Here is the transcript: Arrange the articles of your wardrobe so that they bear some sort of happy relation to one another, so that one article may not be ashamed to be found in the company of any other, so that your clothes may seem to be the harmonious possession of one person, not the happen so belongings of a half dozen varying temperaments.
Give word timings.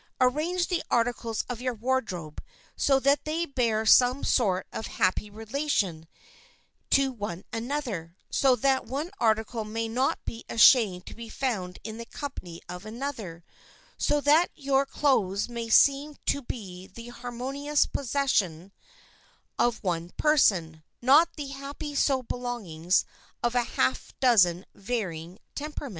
Arrange 0.19 0.67
the 0.69 0.81
articles 0.89 1.43
of 1.47 1.61
your 1.61 1.75
wardrobe 1.75 2.41
so 2.75 2.99
that 2.99 3.23
they 3.23 3.45
bear 3.45 3.85
some 3.85 4.23
sort 4.23 4.65
of 4.73 4.87
happy 4.97 5.29
relation 5.29 6.07
to 6.89 7.11
one 7.11 7.43
another, 7.53 8.15
so 8.31 8.55
that 8.55 8.85
one 8.87 9.11
article 9.19 9.63
may 9.63 9.87
not 9.87 10.17
be 10.25 10.43
ashamed 10.49 11.05
to 11.05 11.13
be 11.13 11.29
found 11.29 11.77
in 11.83 11.99
the 11.99 12.05
company 12.07 12.59
of 12.67 12.83
any 12.87 12.99
other, 12.99 13.43
so 13.95 14.19
that 14.19 14.49
your 14.55 14.87
clothes 14.87 15.47
may 15.47 15.69
seem 15.69 16.15
to 16.25 16.41
be 16.41 16.87
the 16.87 17.09
harmonious 17.09 17.85
possession 17.85 18.71
of 19.59 19.83
one 19.83 20.09
person, 20.17 20.81
not 20.99 21.29
the 21.35 21.49
happen 21.49 21.95
so 21.95 22.23
belongings 22.23 23.05
of 23.43 23.53
a 23.53 23.61
half 23.77 24.15
dozen 24.19 24.65
varying 24.73 25.37
temperaments. 25.53 25.89